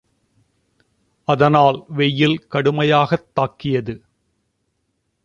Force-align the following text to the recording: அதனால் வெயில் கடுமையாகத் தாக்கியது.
அதனால் 1.27 1.85
வெயில் 1.87 2.47
கடுமையாகத் 2.51 3.29
தாக்கியது. 3.33 3.95